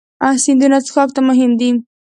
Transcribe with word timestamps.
سیندونه 0.43 0.77
څښاک 0.85 1.09
ته 1.15 1.21
مهم 1.29 1.51
دي. 1.59 1.69